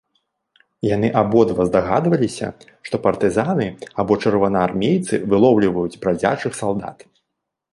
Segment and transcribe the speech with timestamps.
[0.95, 2.47] Яны абодва здагадваліся,
[2.89, 3.67] што партызаны
[4.05, 6.97] або чырвонаармейцы вылоўліваюць брадзячых салдат.